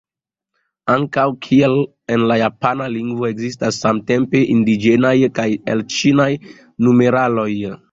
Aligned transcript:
Ankaŭ 0.93 1.25
kiel 1.47 1.75
en 2.15 2.23
la 2.31 2.37
japana 2.43 2.87
lingvo, 2.95 3.29
ekzistas 3.33 3.79
samtempe 3.85 4.43
indiĝenaj 4.57 5.15
kaj 5.39 5.49
elĉinaj 5.77 6.29
numeraloj. 6.89 7.51